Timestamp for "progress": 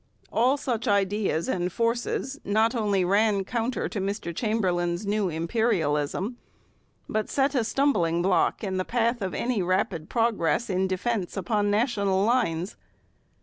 10.09-10.71